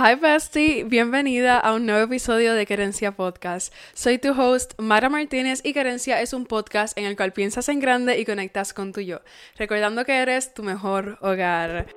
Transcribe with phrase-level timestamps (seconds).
[0.00, 3.74] Hi Bestie, bienvenida a un nuevo episodio de Querencia Podcast.
[3.94, 7.80] Soy tu host, Mara Martínez, y Querencia es un podcast en el cual piensas en
[7.80, 9.22] grande y conectas con tu yo,
[9.56, 11.88] recordando que eres tu mejor hogar.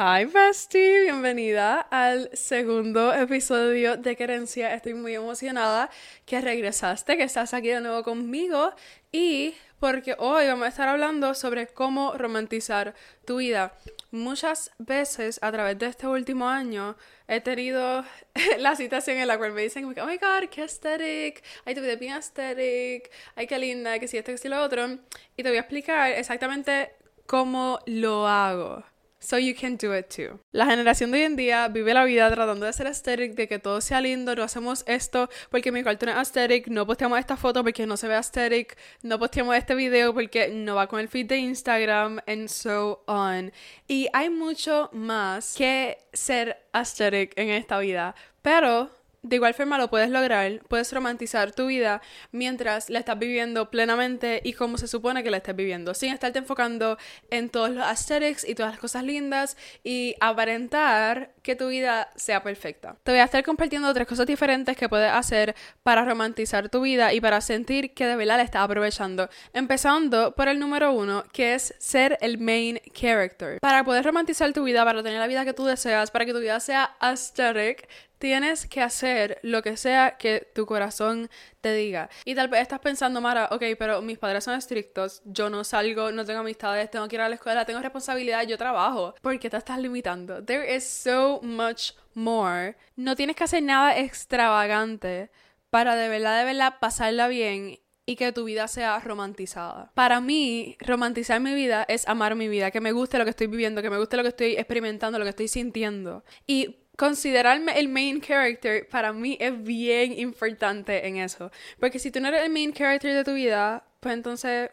[0.00, 4.72] Hi Bestie, bienvenida al segundo episodio de Querencia.
[4.72, 5.90] Estoy muy emocionada
[6.24, 8.72] que regresaste, que estás aquí de nuevo conmigo
[9.10, 12.94] y porque hoy vamos a estar hablando sobre cómo romantizar
[13.26, 13.76] tu vida.
[14.12, 16.96] Muchas veces a través de este último año
[17.26, 18.04] he tenido
[18.60, 21.94] la situación en la cual me dicen, oh my god, qué aesthetic, ay, tu vida
[21.94, 25.00] es bien aesthetic, ay, qué linda, que si esto, que si lo otro.
[25.36, 26.92] Y te voy a explicar exactamente
[27.26, 28.84] cómo lo hago.
[29.20, 30.40] So you can do it too.
[30.52, 33.58] La generación de hoy en día vive la vida tratando de ser aesthetic, de que
[33.58, 37.36] todo sea lindo, no hacemos esto porque mi cuarto no es aesthetic, no posteamos esta
[37.36, 41.08] foto porque no se ve aesthetic, no posteamos este video porque no va con el
[41.08, 43.52] feed de Instagram, and so on.
[43.88, 49.88] Y hay mucho más que ser aesthetic en esta vida, pero de igual forma lo
[49.90, 55.22] puedes lograr, puedes romantizar tu vida mientras la estás viviendo plenamente y como se supone
[55.22, 56.98] que la estés viviendo, sin estarte enfocando
[57.30, 62.42] en todos los aesthetics y todas las cosas lindas y aparentar que tu vida sea
[62.42, 62.96] perfecta.
[63.02, 67.12] Te voy a estar compartiendo tres cosas diferentes que puedes hacer para romantizar tu vida
[67.12, 69.28] y para sentir que de verdad la estás aprovechando.
[69.52, 73.58] Empezando por el número uno, que es ser el main character.
[73.60, 76.40] Para poder romantizar tu vida, para tener la vida que tú deseas, para que tu
[76.40, 77.88] vida sea aesthetic,
[78.18, 81.30] Tienes que hacer lo que sea que tu corazón
[81.60, 82.10] te diga.
[82.24, 86.10] Y tal vez estás pensando, Mara, ok, pero mis padres son estrictos, yo no salgo,
[86.12, 89.14] no tengo amistades, tengo que ir a la escuela, tengo responsabilidad, yo trabajo.
[89.22, 90.44] ¿Por qué te estás limitando?
[90.44, 92.76] There is so much more.
[92.96, 95.30] No tienes que hacer nada extravagante
[95.70, 99.92] para de verdad, de verdad pasarla bien y que tu vida sea romantizada.
[99.94, 103.48] Para mí, romantizar mi vida es amar mi vida, que me guste lo que estoy
[103.48, 106.24] viviendo, que me guste lo que estoy experimentando, lo que estoy sintiendo.
[106.46, 111.52] Y considerarme el main character para mí es bien importante en eso.
[111.78, 114.68] Porque si tú no eres el main character de tu vida, pues entonces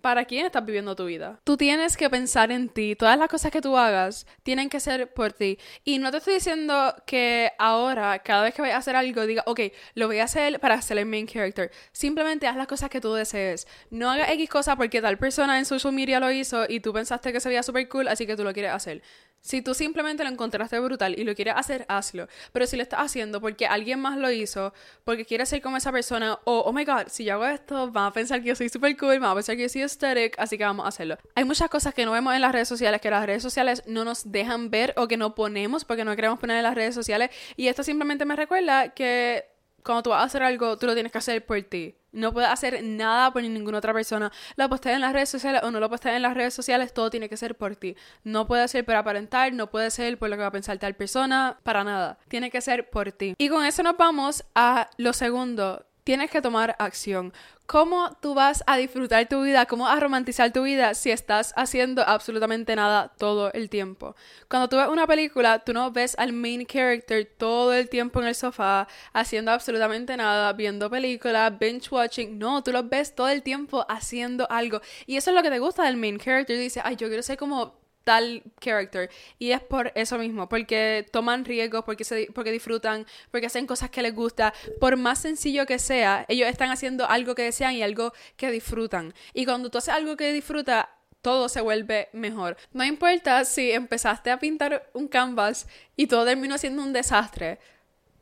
[0.00, 1.40] ¿para quién estás viviendo tu vida?
[1.44, 2.94] Tú tienes que pensar en ti.
[2.96, 5.58] Todas las cosas que tú hagas tienen que ser por ti.
[5.84, 9.42] Y no te estoy diciendo que ahora, cada vez que vayas a hacer algo, diga,
[9.46, 9.60] ok,
[9.94, 11.70] lo voy a hacer para ser el main character.
[11.92, 13.66] Simplemente haz las cosas que tú desees.
[13.90, 17.32] No hagas X cosa porque tal persona en social media lo hizo y tú pensaste
[17.32, 19.02] que se veía súper cool, así que tú lo quieres hacer.
[19.40, 22.26] Si tú simplemente lo encontraste brutal y lo quieres hacer, hazlo.
[22.52, 24.74] Pero si lo estás haciendo porque alguien más lo hizo,
[25.04, 28.06] porque quieres ser como esa persona, o oh, my god, si yo hago esto, van
[28.06, 29.82] a pensar que yo soy super cool, van a pensar que yo soy
[30.38, 31.16] así que vamos a hacerlo.
[31.34, 34.04] Hay muchas cosas que no vemos en las redes sociales, que las redes sociales no
[34.04, 37.30] nos dejan ver o que no ponemos porque no queremos poner en las redes sociales.
[37.56, 41.12] Y esto simplemente me recuerda que cuando tú vas a hacer algo, tú lo tienes
[41.12, 41.94] que hacer por ti.
[42.12, 44.32] No puedes hacer nada por ninguna otra persona.
[44.56, 47.10] Lo postees en las redes sociales o no lo postees en las redes sociales, todo
[47.10, 47.94] tiene que ser por ti.
[48.24, 50.94] No puede ser por aparentar, no puede ser por lo que va a pensar tal
[50.94, 52.18] persona, para nada.
[52.28, 53.34] Tiene que ser por ti.
[53.38, 55.84] Y con eso nos vamos a lo segundo.
[56.06, 57.32] Tienes que tomar acción.
[57.66, 59.66] ¿Cómo tú vas a disfrutar tu vida?
[59.66, 64.14] ¿Cómo a romantizar tu vida si estás haciendo absolutamente nada todo el tiempo?
[64.48, 68.28] Cuando tú ves una película, tú no ves al main character todo el tiempo en
[68.28, 72.38] el sofá haciendo absolutamente nada, viendo películas, binge watching.
[72.38, 74.80] No, tú lo ves todo el tiempo haciendo algo.
[75.06, 76.56] Y eso es lo que te gusta del main character.
[76.56, 77.74] Dice, ay, yo quiero ser como
[78.06, 79.10] tal character.
[79.40, 83.90] Y es por eso mismo, porque toman riesgos, porque, se, porque disfrutan, porque hacen cosas
[83.90, 84.54] que les gusta.
[84.78, 89.12] Por más sencillo que sea, ellos están haciendo algo que desean y algo que disfrutan.
[89.34, 90.88] Y cuando tú haces algo que disfruta,
[91.20, 92.56] todo se vuelve mejor.
[92.72, 97.58] No importa si empezaste a pintar un canvas y todo terminó siendo un desastre,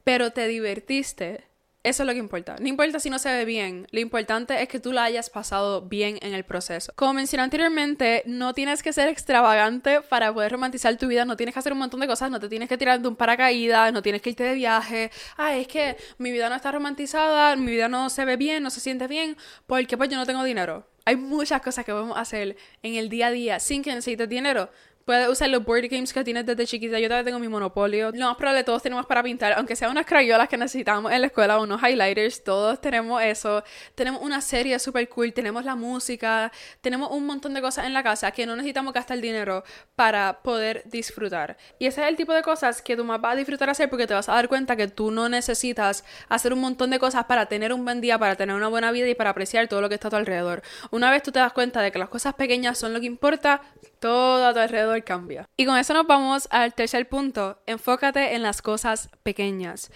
[0.02, 1.44] pero te divertiste
[1.84, 2.56] eso es lo que importa.
[2.58, 5.82] No importa si no se ve bien, lo importante es que tú la hayas pasado
[5.82, 6.92] bien en el proceso.
[6.96, 11.52] Como mencioné anteriormente, no tienes que ser extravagante para poder romantizar tu vida, no tienes
[11.52, 14.02] que hacer un montón de cosas, no te tienes que tirar de un paracaídas, no
[14.02, 15.10] tienes que irte de viaje.
[15.36, 18.70] Ah, es que mi vida no está romantizada, mi vida no se ve bien, no
[18.70, 20.88] se siente bien, porque pues yo no tengo dinero.
[21.04, 24.70] Hay muchas cosas que podemos hacer en el día a día sin que necesites dinero.
[25.04, 26.98] Puedes usar los board games que tienes desde chiquita.
[26.98, 28.10] Yo todavía tengo mi monopolio.
[28.12, 31.26] Lo más probable todos tenemos para pintar, aunque sea unas crayolas que necesitamos en la
[31.26, 33.62] escuela, unos highlighters, todos tenemos eso.
[33.94, 38.02] Tenemos una serie super cool, tenemos la música, tenemos un montón de cosas en la
[38.02, 39.62] casa que no necesitamos gastar dinero
[39.94, 41.58] para poder disfrutar.
[41.78, 44.06] Y ese es el tipo de cosas que tú más vas a disfrutar hacer porque
[44.06, 47.46] te vas a dar cuenta que tú no necesitas hacer un montón de cosas para
[47.46, 49.96] tener un buen día, para tener una buena vida y para apreciar todo lo que
[49.96, 50.62] está a tu alrededor.
[50.90, 53.60] Una vez tú te das cuenta de que las cosas pequeñas son lo que importa,
[54.04, 55.48] todo a tu alrededor cambia.
[55.56, 57.62] Y con eso nos vamos al tercer punto.
[57.64, 59.90] Enfócate en las cosas pequeñas.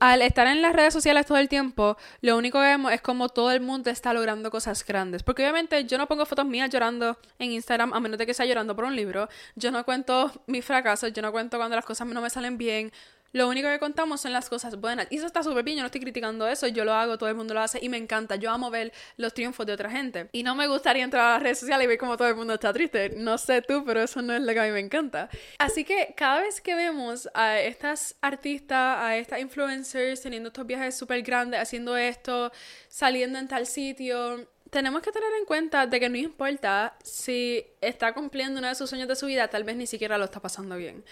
[0.00, 3.28] Al estar en las redes sociales todo el tiempo, lo único que vemos es como
[3.28, 5.22] todo el mundo está logrando cosas grandes.
[5.22, 8.46] Porque obviamente yo no pongo fotos mías llorando en Instagram a menos de que sea
[8.46, 9.28] llorando por un libro.
[9.56, 12.90] Yo no cuento mis fracasos, yo no cuento cuando las cosas no me salen bien.
[13.32, 15.06] Lo único que contamos son las cosas buenas.
[15.10, 17.34] Y eso está súper bien, yo no estoy criticando eso, yo lo hago, todo el
[17.34, 18.36] mundo lo hace y me encanta.
[18.36, 20.28] Yo amo ver los triunfos de otra gente.
[20.32, 22.54] Y no me gustaría entrar a las redes sociales y ver cómo todo el mundo
[22.54, 23.10] está triste.
[23.16, 25.28] No sé tú, pero eso no es lo que a mí me encanta.
[25.58, 30.96] Así que cada vez que vemos a estas artistas, a estas influencers teniendo estos viajes
[30.96, 32.50] súper grandes, haciendo esto,
[32.88, 38.12] saliendo en tal sitio, tenemos que tener en cuenta de que no importa si está
[38.14, 40.76] cumpliendo uno de sus sueños de su vida, tal vez ni siquiera lo está pasando
[40.76, 41.04] bien.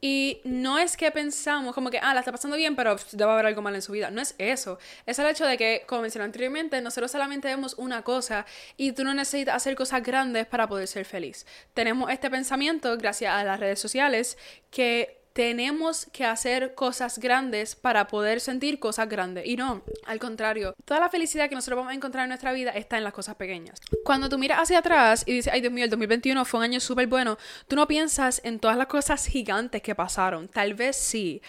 [0.00, 3.46] Y no es que pensamos como que, ah, la está pasando bien, pero debe haber
[3.46, 4.10] algo mal en su vida.
[4.10, 4.78] No es eso.
[5.06, 8.44] Es el hecho de que, como mencioné anteriormente, nosotros solamente vemos una cosa
[8.76, 11.46] y tú no necesitas hacer cosas grandes para poder ser feliz.
[11.72, 14.36] Tenemos este pensamiento, gracias a las redes sociales,
[14.70, 19.44] que tenemos que hacer cosas grandes para poder sentir cosas grandes.
[19.44, 22.70] Y no, al contrario, toda la felicidad que nosotros vamos a encontrar en nuestra vida
[22.70, 23.78] está en las cosas pequeñas.
[24.02, 26.80] Cuando tú miras hacia atrás y dices, ay Dios mío, el 2021 fue un año
[26.80, 27.36] súper bueno,
[27.68, 30.48] tú no piensas en todas las cosas gigantes que pasaron.
[30.48, 31.42] Tal vez sí,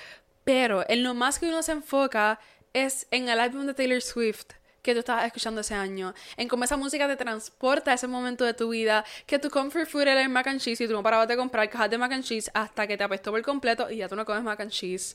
[0.44, 2.42] pero en lo más que uno se enfoca
[2.74, 4.48] es en el álbum de Taylor Swift
[4.88, 8.46] que tú estabas escuchando ese año, en cómo esa música te transporta a ese momento
[8.46, 11.04] de tu vida, que tu comfort food era el mac and cheese y tú no
[11.04, 13.98] parabas de comprar cajas de mac and cheese hasta que te apestó por completo y
[13.98, 15.14] ya tú no comes mac and cheese.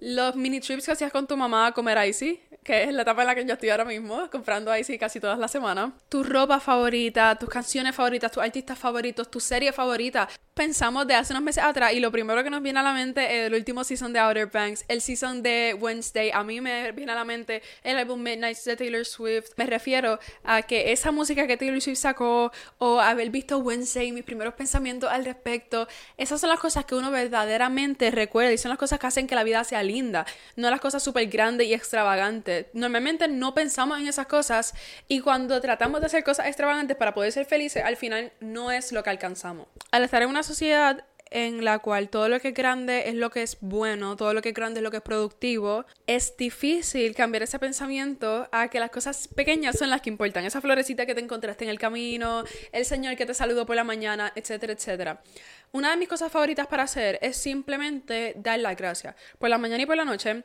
[0.00, 3.22] Los mini trips que hacías con tu mamá a comer icy, que es la etapa
[3.22, 5.92] en la que yo estoy ahora mismo, comprando icy casi todas las semanas.
[6.08, 10.28] Tu ropa favorita, tus canciones favoritas, tus artistas favoritos, tu serie favorita.
[10.54, 13.24] Pensamos de hace unos meses atrás y lo primero que nos viene a la mente
[13.24, 16.30] es el último season de Outer Banks, el season de Wednesday.
[16.32, 19.50] A mí me viene a la mente el álbum Midnight de Taylor Swift.
[19.56, 24.24] Me refiero a que esa música que Taylor Swift sacó o haber visto Wednesday, mis
[24.24, 25.86] primeros pensamientos al respecto,
[26.16, 29.34] esas son las cosas que uno verdaderamente recuerda y son las cosas que hacen que
[29.34, 30.24] la vida sea linda,
[30.56, 32.53] no las cosas súper grandes y extravagantes.
[32.72, 34.74] Normalmente no pensamos en esas cosas
[35.08, 38.92] y cuando tratamos de hacer cosas extravagantes para poder ser felices, al final no es
[38.92, 39.66] lo que alcanzamos.
[39.90, 41.04] Al estar en una sociedad
[41.34, 44.40] en la cual todo lo que es grande es lo que es bueno, todo lo
[44.40, 48.78] que es grande es lo que es productivo, es difícil cambiar ese pensamiento a que
[48.78, 50.44] las cosas pequeñas son las que importan.
[50.44, 53.82] Esa florecita que te encontraste en el camino, el señor que te saludó por la
[53.82, 55.22] mañana, etcétera, etcétera.
[55.72, 59.16] Una de mis cosas favoritas para hacer es simplemente dar las gracias.
[59.36, 60.44] Por la mañana y por la noche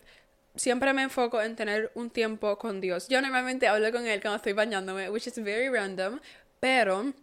[0.60, 3.08] siempre me enfoco en tener un tiempo con Dios.
[3.08, 6.20] Yo normalmente hablo con Él cuando estoy bañándome, which is very random,
[6.60, 7.14] pero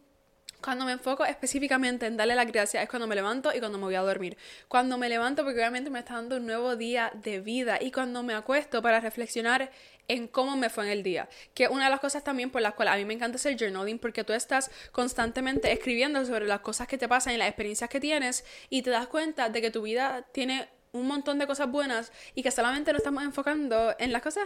[0.63, 3.85] cuando me enfoco específicamente en darle las gracias es cuando me levanto y cuando me
[3.85, 4.37] voy a dormir.
[4.69, 8.23] Cuando me levanto porque obviamente me está dando un nuevo día de vida y cuando
[8.23, 9.71] me acuesto para reflexionar
[10.09, 11.29] en cómo me fue en el día.
[11.53, 13.99] Que una de las cosas también por las cuales a mí me encanta hacer journaling
[13.99, 18.01] porque tú estás constantemente escribiendo sobre las cosas que te pasan y las experiencias que
[18.01, 22.13] tienes y te das cuenta de que tu vida tiene un montón de cosas buenas
[22.35, 24.45] y que solamente nos estamos enfocando en las cosas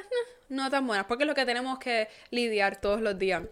[0.49, 3.43] no, tan buenas porque es lo que tenemos que lidiar todos los días.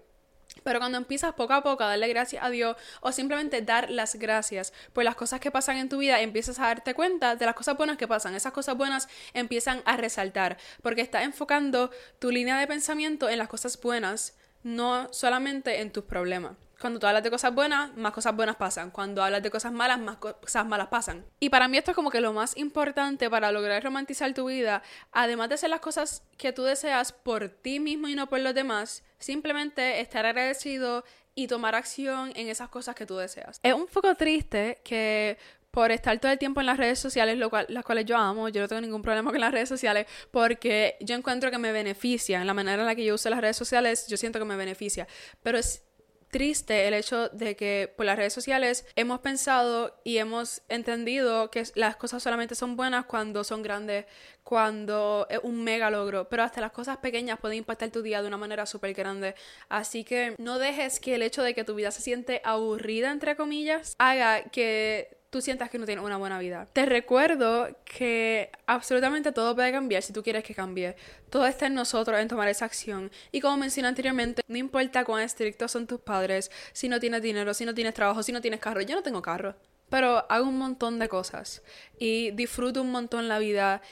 [0.65, 4.17] Pero cuando empiezas poco a poco a darle gracias a Dios o simplemente dar las
[4.17, 7.55] gracias por las cosas que pasan en tu vida, empiezas a darte cuenta de las
[7.55, 8.35] cosas buenas que pasan.
[8.35, 13.49] Esas cosas buenas empiezan a resaltar porque estás enfocando tu línea de pensamiento en las
[13.49, 16.57] cosas buenas, no solamente en tus problemas.
[16.81, 18.91] Cuando tú hablas de cosas buenas, más cosas buenas pasan.
[18.91, 21.25] Cuando hablas de cosas malas, más cosas malas pasan.
[21.41, 24.83] Y para mí esto es como que lo más importante para lograr romantizar tu vida,
[25.11, 28.55] además de hacer las cosas que tú deseas por ti mismo y no por los
[28.55, 31.05] demás, simplemente estar agradecido
[31.35, 33.61] y tomar acción en esas cosas que tú deseas.
[33.63, 35.39] Es un poco triste que
[35.71, 38.49] por estar todo el tiempo en las redes sociales, lo cual, las cuales yo amo,
[38.49, 42.41] yo no tengo ningún problema con las redes sociales, porque yo encuentro que me beneficia,
[42.41, 44.57] en la manera en la que yo uso las redes sociales, yo siento que me
[44.57, 45.07] beneficia,
[45.43, 45.85] pero es
[46.31, 51.65] triste el hecho de que por las redes sociales hemos pensado y hemos entendido que
[51.75, 54.07] las cosas solamente son buenas cuando son grandes,
[54.45, 58.29] cuando es un mega logro, pero hasta las cosas pequeñas pueden impactar tu día de
[58.29, 59.35] una manera súper grande.
[59.69, 63.37] Así que no dejes que el hecho de que tu vida se siente aburrida, entre
[63.37, 66.67] comillas, haga que tú sientas que no tienes una buena vida.
[66.73, 70.97] Te recuerdo que absolutamente todo puede cambiar si tú quieres que cambie.
[71.31, 73.11] Todo está en nosotros en tomar esa acción.
[73.31, 77.53] Y como mencioné anteriormente, no importa cuán estrictos son tus padres, si no tienes dinero,
[77.53, 78.81] si no tienes trabajo, si no tienes carro.
[78.81, 79.55] Yo no tengo carro,
[79.91, 81.63] pero hago un montón de cosas
[81.99, 83.83] y disfruto un montón la vida.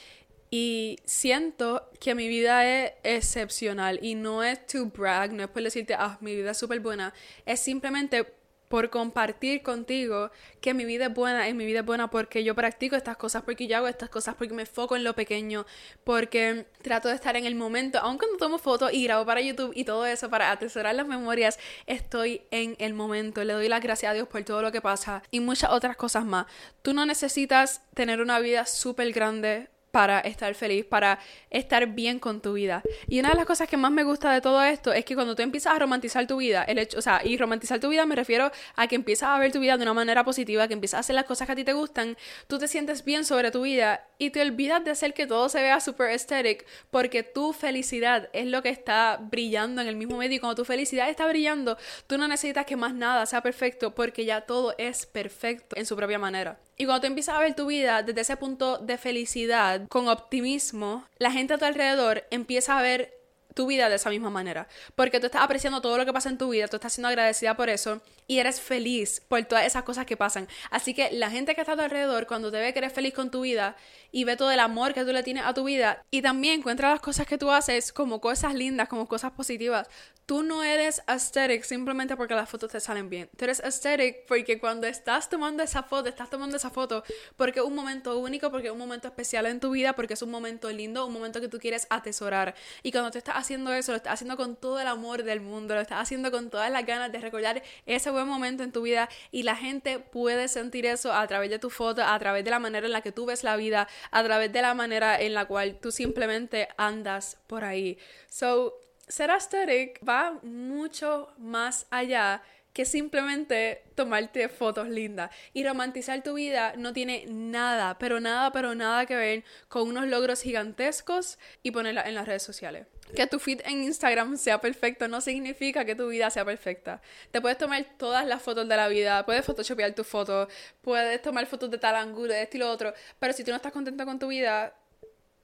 [0.49, 5.62] Y siento que mi vida es excepcional y no es to brag, no es por
[5.62, 7.12] decirte, ah, mi vida es súper buena,
[7.45, 8.36] es simplemente
[8.68, 10.30] por compartir contigo
[10.61, 13.42] que mi vida es buena, y mi vida es buena porque yo practico estas cosas,
[13.42, 15.66] porque yo hago estas cosas, porque me foco en lo pequeño,
[16.04, 19.73] porque trato de estar en el momento, aun cuando tomo fotos y grabo para YouTube
[19.75, 24.11] y todo eso para atesorar las memorias, estoy en el momento, le doy las gracias
[24.11, 26.46] a Dios por todo lo que pasa y muchas otras cosas más.
[26.82, 32.43] Tú no necesitas tener una vida súper grande para estar feliz, para estar bien con
[32.43, 32.83] tu vida.
[33.09, 35.35] Y una de las cosas que más me gusta de todo esto es que cuando
[35.35, 38.15] tú empiezas a romantizar tu vida, el hecho, o sea, y romantizar tu vida me
[38.15, 41.00] refiero a que empiezas a ver tu vida de una manera positiva, que empiezas a
[41.00, 42.15] hacer las cosas que a ti te gustan,
[42.47, 45.62] tú te sientes bien sobre tu vida y te olvidas de hacer que todo se
[45.62, 50.37] vea super aesthetic porque tu felicidad es lo que está brillando en el mismo medio
[50.37, 54.26] y cuando tu felicidad está brillando, tú no necesitas que más nada sea perfecto porque
[54.26, 56.59] ya todo es perfecto en su propia manera.
[56.76, 61.04] Y cuando tú empiezas a ver tu vida desde ese punto de felicidad, con optimismo,
[61.18, 63.14] la gente a tu alrededor empieza a ver
[63.56, 64.68] tu vida de esa misma manera.
[64.94, 67.56] Porque tú estás apreciando todo lo que pasa en tu vida, tú estás siendo agradecida
[67.56, 70.46] por eso y eres feliz por todas esas cosas que pasan.
[70.70, 73.14] Así que la gente que está a tu alrededor, cuando te ve que eres feliz
[73.14, 73.75] con tu vida
[74.12, 76.90] y ve todo el amor que tú le tienes a tu vida y también encuentra
[76.90, 79.88] las cosas que tú haces como cosas lindas, como cosas positivas,
[80.26, 83.30] Tú no eres aesthetic simplemente porque las fotos te salen bien.
[83.36, 87.04] Tú eres aesthetic porque cuando estás tomando esa foto, estás tomando esa foto
[87.36, 90.22] porque es un momento único, porque es un momento especial en tu vida, porque es
[90.22, 92.56] un momento lindo, un momento que tú quieres atesorar.
[92.82, 95.81] Y cuando te estás haciendo lo estás haciendo con todo el amor del mundo, lo
[95.81, 99.45] estás haciendo con todas las ganas de recordar ese buen momento en tu vida y
[99.45, 102.87] la gente puede sentir eso a través de tu foto, a través de la manera
[102.87, 105.79] en la que tú ves la vida, a través de la manera en la cual
[105.81, 107.99] tú simplemente andas por ahí.
[108.29, 108.75] So,
[109.07, 112.43] ser aesthetic va mucho más allá
[112.76, 115.30] que simplemente tomarte fotos lindas.
[115.54, 120.06] Y romantizar tu vida no tiene nada, pero nada, pero nada que ver con unos
[120.09, 122.87] logros gigantescos y ponerla en las redes sociales.
[123.14, 127.00] Que tu feed en Instagram sea perfecto no significa que tu vida sea perfecta.
[127.30, 130.52] Te puedes tomar todas las fotos de la vida, puedes photoshopear tus fotos,
[130.83, 134.04] puedes tomar fotos de tal ángulo, de estilo otro, pero si tú no estás contento
[134.04, 134.75] con tu vida,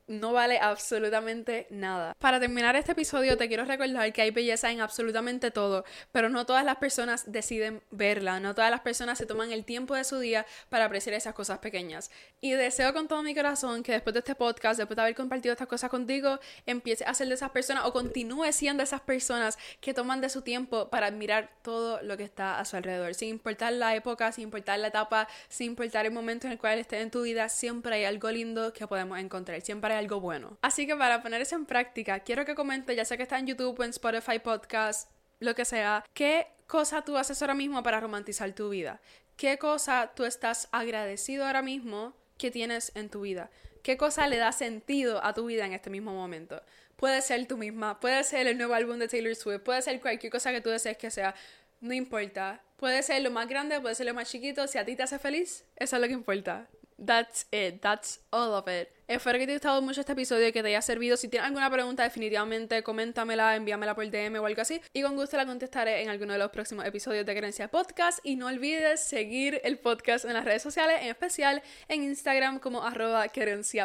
[0.07, 2.15] no vale absolutamente nada.
[2.19, 6.47] Para terminar este episodio te quiero recordar que hay belleza en absolutamente todo, pero no
[6.47, 10.19] todas las personas deciden verla, no todas las personas se toman el tiempo de su
[10.19, 12.11] día para apreciar esas cosas pequeñas.
[12.41, 15.53] Y deseo con todo mi corazón que después de este podcast, después de haber compartido
[15.53, 19.95] estas cosas contigo, empieces a ser de esas personas o continúe siendo esas personas que
[19.95, 23.73] toman de su tiempo para admirar todo lo que está a su alrededor, sin importar
[23.73, 27.11] la época, sin importar la etapa, sin importar el momento en el cual estés en
[27.11, 30.59] tu vida, siempre hay algo lindo que podemos encontrar, siempre algo bueno.
[30.63, 33.47] Así que para poner eso en práctica, quiero que comentes, ya sea que está en
[33.47, 38.53] YouTube en Spotify Podcast, lo que sea, ¿qué cosa tú haces ahora mismo para romantizar
[38.53, 39.01] tu vida?
[39.37, 43.51] ¿Qué cosa tú estás agradecido ahora mismo que tienes en tu vida?
[43.83, 46.63] ¿Qué cosa le da sentido a tu vida en este mismo momento?
[46.97, 50.31] Puede ser tú misma, puede ser el nuevo álbum de Taylor Swift, puede ser cualquier
[50.31, 51.35] cosa que tú desees que sea,
[51.81, 52.63] no importa.
[52.77, 55.19] Puede ser lo más grande, puede ser lo más chiquito, si a ti te hace
[55.19, 56.69] feliz, eso es lo que importa.
[57.05, 58.89] That's it, that's all of it.
[59.13, 61.19] Espero que te haya gustado mucho este episodio y que te haya servido.
[61.19, 64.81] Si tienes alguna pregunta, definitivamente coméntamela, envíamela por DM o algo así.
[64.95, 68.21] Y con gusto la contestaré en alguno de los próximos episodios de Creencia Podcast.
[68.23, 72.83] Y no olvides seguir el podcast en las redes sociales, en especial en Instagram como
[72.83, 73.27] arroba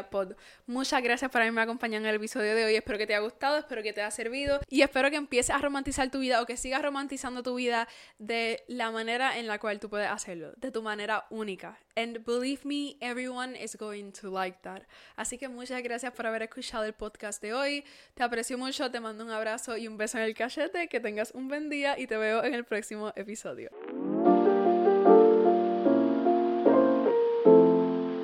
[0.10, 0.36] Pod.
[0.66, 2.76] Muchas gracias por haberme acompañado en el episodio de hoy.
[2.76, 4.62] Espero que te haya gustado, espero que te haya servido.
[4.70, 8.64] Y espero que empieces a romantizar tu vida o que sigas romantizando tu vida de
[8.68, 11.78] la manera en la cual tú puedes hacerlo, de tu manera única.
[11.98, 14.84] And believe me, everyone is going to like that.
[15.18, 17.84] Así que muchas gracias por haber escuchado el podcast de hoy.
[18.14, 20.88] Te aprecio mucho, te mando un abrazo y un beso en el cachete.
[20.88, 23.72] Que tengas un buen día y te veo en el próximo episodio.